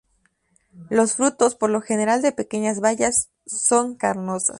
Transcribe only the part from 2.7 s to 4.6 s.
bayas, son carnosas.